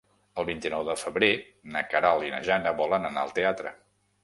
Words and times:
El 0.43 0.45
vint-i-nou 0.45 0.85
de 0.87 0.95
febrer 1.01 1.29
na 1.77 1.85
Queralt 1.93 2.27
i 2.29 2.33
na 2.37 2.41
Jana 2.49 2.75
volen 2.83 3.09
anar 3.13 3.27
al 3.29 3.37
teatre. 3.39 3.79